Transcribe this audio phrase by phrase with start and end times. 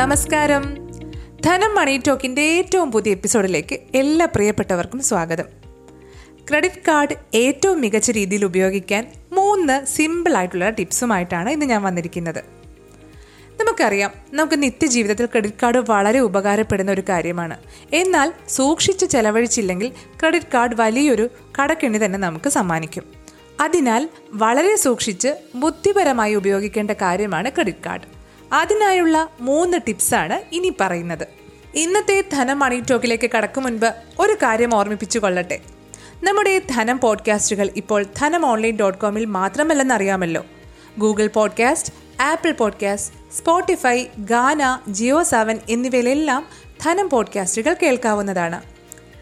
[0.00, 0.62] നമസ്കാരം.
[1.44, 5.44] ധനം മണി ടോക്കിന്റെ ഏറ്റവും പുതിയ എപ്പിസോഡിലേക്ക് എല്ലാ പ്രിയപ്പെട്ടവർക്കും സ്വാഗതം.
[6.48, 12.38] ക്രെഡിറ്റ് കാർഡ് ഏറ്റവും മികച്ച രീതിയിൽ ഉപയോഗിക്കാൻ മൂന്ന് സിമ്പിൾ ആയിട്ടുള്ള ടിപ്സുമായിട്ടാണ് ഇന്ന് ഞാൻ വന്നിരിക്കുന്നത്.
[13.60, 17.56] നമുക്കറിയാം നമുക്ക് നിത്യജീവിതത്തിൽ ക്രെഡിറ്റ് കാർഡ് വളരെ ഉപകാരപ്പെടുന്ന ഒരു കാര്യമാണ്.
[17.92, 21.30] എന്നാൽ സൂക്ഷിച്ച് ചെലവഴിച്ചില്ലെങ്കിൽ ക്രെഡിറ്റ് കാർഡ് വലിയൊരു
[21.62, 23.04] കടക്കെണി തന്നെ നമുക്ക് സമ്മാനിക്കും.
[23.60, 28.19] അതിനാൽ വളരെ സൂക്ഷിച്ച് ബുദ്ധിപരമായി ഉപയോഗിക്കേണ്ട കാര്യമാണ് ക്രെഡിറ്റ് കാർഡ്.
[28.52, 31.28] അതിനായുള്ള മൂന്ന് ടിപ്സാണ് ഇനി പറയുന്നത്.
[31.74, 35.58] ഇന്നത്തെ ധനം മണി ടോക്കിലേക്ക് കടക്കും മുൻപ് ഒരു കാര്യം ഓർമ്മിപ്പിച്ചു കൊള്ളട്ടെ.
[36.22, 40.46] നമ്മുടെ ധനം പോഡ്കാസ്റ്റുകൾ ഇപ്പോൾ ധനം ഓൺലൈൻ ഡോട്ട് കോമിൽ മാത്രമല്ലെന്നറിയാമല്ലോ.
[40.98, 46.46] Google podcast Apple podcast Spotify Gaana Jio Saavn എന്നിവയിലെല്ലാം
[46.80, 48.62] ധനം പോഡ്കാസ്റ്റുകൾ കേൾക്കാവുന്നതാണ്.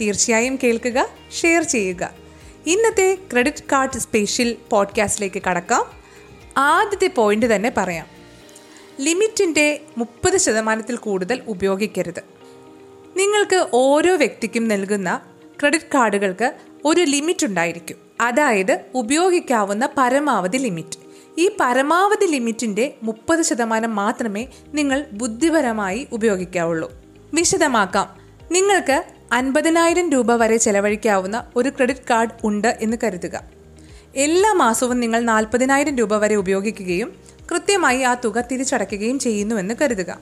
[0.00, 1.08] തീർച്ചയായും കേൾക്കുക
[1.40, 2.10] ഷെയർ ചെയ്യുക.
[2.66, 5.86] ഇന്നത്തെ ക്രെഡിറ്റ് കാർഡ് സ്പെഷ്യൽ പോഡ്കാസ്റ്റിലേക്ക് കടക്കാം.
[6.56, 8.17] ആദ്യത്തെ പോയിന്റ് തന്നെ പറയാം.
[9.00, 12.22] ലിമിറ്റിന്റെ മുപ്പത് ശതമാനത്തിൽ കൂടുതൽ ഉപയോഗിക്കരുത്.
[13.16, 15.20] നിങ്ങൾക്ക് ഓരോ വ്യക്തിക്കും നൽകുന്ന
[15.60, 16.54] ക്രെഡിറ്റ് കാർഡുകൾക്ക്
[16.84, 17.96] ഒരു ലിമിറ്റ് ഉണ്ടായിരിക്കും.
[18.20, 20.98] അതായത് ഉപയോഗിക്കാവുന്ന പരമാവധി ലിമിറ്റ്.
[21.38, 26.92] ഈ പരമാവധി ലിമിറ്റിന്റെ മുപ്പത് ശതമാനം മാത്രമേ നിങ്ങൾ ബുദ്ധിപരമായി ഉപയോഗിക്കാവുള്ളൂ.
[27.34, 28.16] വിശദമാക്കാം.
[28.52, 33.40] നിങ്ങൾക്ക് അൻപതിനായിരം രൂപ വരെ ചെലവഴിക്കാവുന്ന ഒരു ക്രെഡിറ്റ് കാർഡ് ഉണ്ട് എന്ന് കരുതുക.
[34.16, 40.18] എല്ലാ മാസവും നിങ്ങൾ നാൽപ്പതിനായിരം രൂപ വരെ ഉപയോഗിക്കുകയും കൃത്യമായി ആ തുക തിരിച്ചടയ്ക്കുകയും ചെയ്യുന്നുവെന്ന് കരുതുക.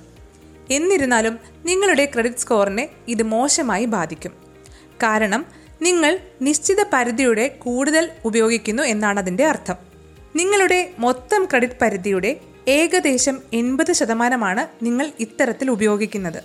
[0.71, 4.33] എന്നിരുന്നാലും നിങ്ങളുടെ ക്രെഡിറ്റ് സ്കോറിനെ ഇത് മോശമായി ബാധിക്കും.
[5.03, 5.45] കാരണം
[5.83, 9.77] നിങ്ങൾ നിശ്ചിത പരിധിയുടെ കൂടുതൽ ഉപയോഗിക്കുന്നു എന്നാണ് അതിന്റെ അർത്ഥം.
[10.37, 16.43] നിങ്ങളുടെ മൊത്തം ക്രെഡിറ്റ് പരിധിയുടെ ഏകദേശം എൺപത് ശതമാനമാണ് നിങ്ങൾ ഇത്തരത്തിൽ ഉപയോഗിക്കുന്നത്.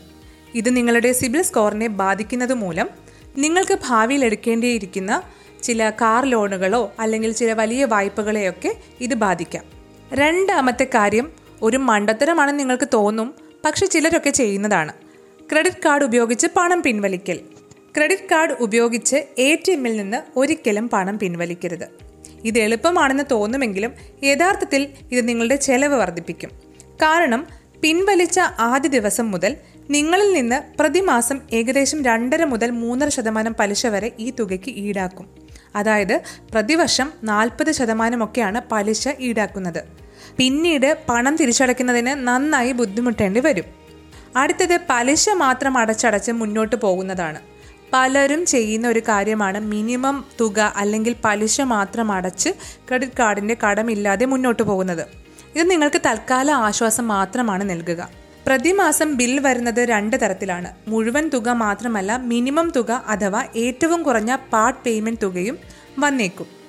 [0.55, 2.89] ഇത് നിങ്ങളുടെ സിബിൽ സ്കോറിനെ ബാധിക്കുന്നത് മൂലം
[3.37, 5.21] നിങ്ങൾക്ക് ഭാവിയിൽ എടുക്കേണ്ടിയിരിക്കുന്ന
[5.63, 9.80] ചില കാർ ലോണുകളോ അല്ലെങ്കിൽ ചില വലിയ വായ്പകളെയൊക്കെ ഇത് ബാധിക്കാം.
[10.13, 11.31] രണ്ടാമത്തെ കാര്യം
[11.61, 14.93] ഒരു മണ്ടത്തരമാണെന്ന് നിങ്ങൾക്ക് തോന്നും പക്ഷെ ചിലരൊക്കെ ചെയ്യുന്നതാണ്.
[15.51, 17.39] ക്രെഡിറ്റ് കാർഡ് ഉപയോഗിച്ച് പണം പിൻവലിക്കൽ.
[17.97, 21.87] ക്രെഡിറ്റ് കാർഡ് ഉപയോഗിച്ച് എ ടി എമ്മിൽ നിന്ന് ഒരിക്കലും പണം പിൻവലിക്കരുത്.
[22.43, 23.91] ഇത് എളുപ്പമാണെന്ന് തോന്നുമെങ്കിലും
[24.23, 26.49] യഥാർത്ഥത്തിൽ ഇത് നിങ്ങളുടെ ചെലവ് വർദ്ധിപ്പിക്കും.
[26.95, 27.47] കാരണം
[27.81, 29.57] പിൻവലിച്ച ആദ്യ ദിവസം മുതൽ
[29.89, 35.29] നിങ്ങളിൽ നിന്ന് പ്രതിമാസം ഏകദേശം രണ്ടര മുതൽ മൂന്നര ശതമാനം പലിശ വരെ ഈ തുകയ്ക്ക് ഈടാക്കും.
[35.75, 36.21] അതായത്
[36.51, 40.00] പ്രതിവർഷം നാൽപ്പത് ശതമാനമൊക്കെയാണ് പലിശ ഈടാക്കുന്നത്.
[40.37, 43.63] പിന്നീട് പണം തിരിച്ചടയ്ക്കുന്നതിന് നന്നായി ബുദ്ധിമുട്ടേണ്ടി വരും.
[44.35, 47.39] അടുത്തത് പലിശ മാത്രം അടച്ചടച്ച് മുന്നോട്ട് പോകുന്നതാണ്.
[47.93, 52.49] പലരും ചെയ്യുന്ന ഒരു കാര്യമാണ് മിനിമം തുക അല്ലെങ്കിൽ പലിശ മാത്രം അടച്ച്
[52.87, 55.05] ക്രെഡിറ്റ് കാർഡിന്റെ കടമില്ലാതെ മുന്നോട്ട് പോകുന്നത്.
[55.55, 58.09] ഇത് നിങ്ങൾക്ക് തൽക്കാല ആശ്വാസം മാത്രമാണ് നൽകുക.
[58.47, 60.73] പ്രതിമാസം ബിൽ വരുന്നത് രണ്ട് തരത്തിലാണ്.
[60.87, 65.57] മുഴുവൻ തുക മാത്രമല്ല മിനിമം തുക അഥവാ ഏറ്റവും കുറഞ്ഞ പാർട്ട് പേയ്മെന്റ് തുകയും
[65.99, 66.60] വന്നേക്കും.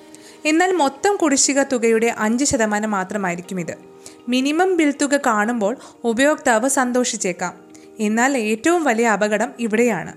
[0.45, 3.75] എന്നാൽ മൊത്തം കുടിശ്ശിക തുകയുടെ അഞ്ച് ശതമാനം മാത്രമായിരിക്കും ഇത്.
[4.27, 7.53] മിനിമം ബിൽ തുക കാണുമ്പോൾ ഉപയോക്താവ് സന്തോഷിച്ചേക്കാം.
[7.99, 10.13] എന്നാൽ ഏറ്റവും വലിയ അപകടം ഇവിടെയാണ്.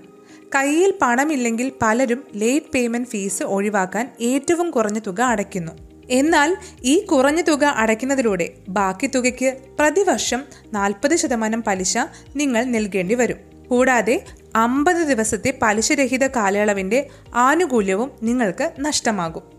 [0.55, 5.71] കയ്യിൽ പണമില്ലെങ്കിൽ പലരും ലേറ്റ് പേയ്മെന്റ് ഫീസ് ഒഴിവാക്കാൻ ഏറ്റവും കുറഞ്ഞ തുക അടയ്ക്കുന്നു.
[6.09, 10.43] എന്നാൽ ഈ കുറഞ്ഞ തുക അടയ്ക്കുന്നതിലൂടെ ബാക്കി തുകയ്ക്ക് പ്രതിവർഷം
[10.73, 11.97] നാൽപ്പത് ശതമാനം പലിശ
[12.35, 13.37] നിങ്ങൾ നൽകേണ്ടി വരും.
[13.67, 19.56] കൂടാതെ അമ്പത് ദിവസത്തെ പലിശരഹിത കാലയളവിന്റെ ആനുകൂല്യവും നിങ്ങൾക്ക് നഷ്ടമാകും.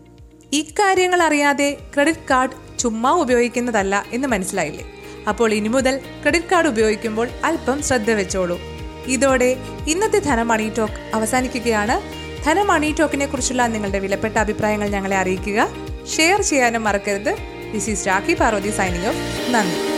[0.53, 4.85] ഇക്കാര്യങ്ങൾ അറിയാതെ ക്രെഡിറ്റ് കാർഡ് ചുമ്മാ ഉപയോഗിക്കുന്നതല്ല എന്ന് മനസ്സിലായില്ലേ?
[5.27, 8.59] അപ്പോൾ ഇനി മുതൽ ക്രെഡിറ്റ് കാർഡ് ഉപയോഗിക്കുമ്പോൾ അല്പം ശ്രദ്ധ വെച്ചോളൂ.
[9.07, 9.55] ഇതോടെ
[9.87, 12.01] ഇന്നത്തെ ധനമണി ടോക്ക് അവസാനിക്കുകയാണ്.
[12.45, 15.69] ധനമണി ടോക്കിനെ കുറിച്ചുള്ള നിങ്ങളുടെ വിലപ്പെട്ട അഭിപ്രായങ്ങൾ ഞങ്ങളെ അറിയിക്കുക.
[16.17, 17.35] ഷെയർ ചെയ്യാനും മറക്കരുത്.
[17.73, 19.88] This is Rakhi Parvathi signing off നന്ദി.